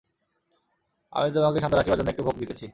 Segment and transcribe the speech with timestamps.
[1.13, 2.65] আমি তোমাকে শান্ত রাখিবার জন্য একটু ভোগ দিতেছি।